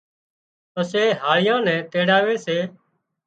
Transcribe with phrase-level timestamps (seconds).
[0.73, 2.57] پسي هاۯيائان نين تيڙاوي سي